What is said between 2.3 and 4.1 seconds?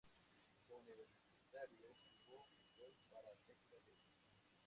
fútbol para Texas Tech.